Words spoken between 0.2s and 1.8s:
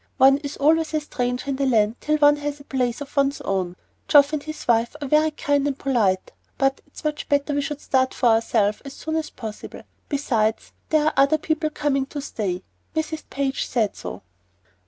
is always a stranger in the